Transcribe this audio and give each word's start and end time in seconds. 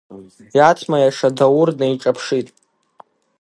Иаҭма 0.57 0.97
иаша 0.99 1.29
Даур 1.37 1.69
днеиҿаԥшит. 1.75 2.47